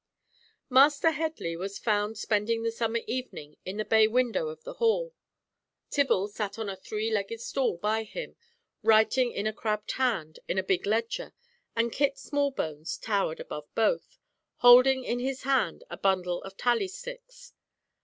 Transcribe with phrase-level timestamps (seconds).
[0.67, 5.13] Master Headley was found spending the summer evening in the bay window of the hall.
[5.91, 8.35] Tibble sat on a three legged stool by him,
[8.81, 11.33] writing in a crabbed hand, in a big ledger,
[11.75, 14.17] and Kit Smallbones towered above both,
[14.55, 17.53] holding in his hand a bundle of tally sticks.